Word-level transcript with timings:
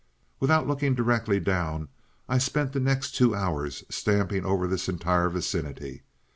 "Without 0.39 0.67
looking 0.67 0.95
directly 0.95 1.39
down, 1.39 1.87
I 2.27 2.39
spent 2.39 2.71
the 2.73 2.79
next 2.79 3.11
two 3.11 3.35
hours 3.35 3.83
stamping 3.89 4.47
over 4.47 4.65
this 4.65 4.89
entire 4.89 5.29
vicinity. 5.29 6.01